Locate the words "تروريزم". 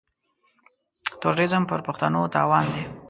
1.21-1.63